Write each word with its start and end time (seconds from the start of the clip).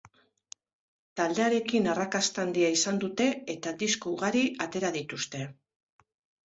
Taldearekin 1.19 1.89
arrakasta 1.93 2.45
handia 2.47 2.73
izan 2.79 2.99
dute 3.05 3.29
eta 3.57 3.75
disko 3.85 4.17
ugari 4.19 4.45
atera 4.69 4.95
dituzte. 5.01 5.49